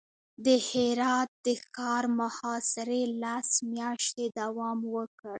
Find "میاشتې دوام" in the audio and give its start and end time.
3.73-4.79